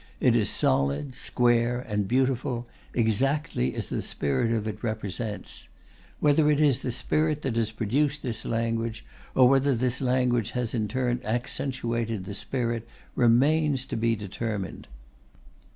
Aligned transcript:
It 0.19 0.35
is 0.35 0.49
solid, 0.49 1.13
square, 1.13 1.81
and 1.87 2.07
beautiful, 2.07 2.67
exactly 2.91 3.75
as 3.75 3.89
the 3.89 4.01
spirit 4.01 4.51
of 4.51 4.67
it 4.67 4.81
represents. 4.83 5.67
Whether 6.19 6.49
it 6.49 6.59
is 6.59 6.79
the 6.79 6.91
spirit 6.91 7.43
that 7.43 7.55
has 7.55 7.69
produced 7.71 8.23
this 8.23 8.43
language 8.43 9.05
or 9.35 9.47
whether 9.47 9.75
this 9.75 10.01
language 10.01 10.53
has 10.57 10.73
in 10.73 10.87
turn 10.87 11.21
accentuated 11.23 12.25
the 12.25 12.33
spirit 12.33 12.87
remains 13.13 13.85
to 13.85 13.95
be 13.95 14.15
determined. 14.15 14.87